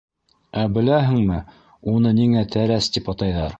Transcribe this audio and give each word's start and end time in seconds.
Ә 0.61 0.63
беләһеңме, 0.77 1.37
уны 1.93 2.17
ниңә 2.23 2.45
тәрәс 2.59 2.91
тип 2.97 3.15
атайҙар? 3.15 3.49